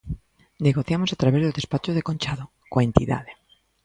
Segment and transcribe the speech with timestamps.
[0.65, 3.31] Negociamos a través do despacho de Conchado coa entidade.